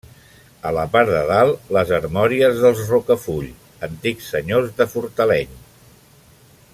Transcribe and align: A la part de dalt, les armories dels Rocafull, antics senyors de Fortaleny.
A 0.69 0.69
la 0.75 0.85
part 0.95 1.11
de 1.15 1.19
dalt, 1.31 1.67
les 1.77 1.91
armories 1.97 2.63
dels 2.63 2.81
Rocafull, 2.93 3.47
antics 3.89 4.33
senyors 4.37 4.75
de 4.81 4.89
Fortaleny. 4.95 5.55